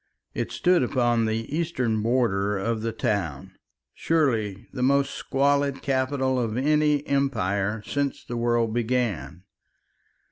[0.33, 3.51] It stood upon the eastern border of the town,
[3.93, 9.43] surely the most squalid capital of any empire since the world began.